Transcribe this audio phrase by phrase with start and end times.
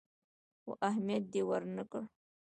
[0.61, 2.01] خو اهميت دې ورنه کړ.